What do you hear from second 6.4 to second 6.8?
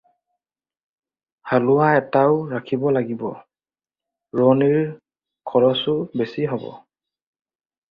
হ'ব।